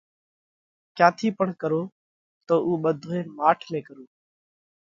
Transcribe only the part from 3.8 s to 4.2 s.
ڪرو۔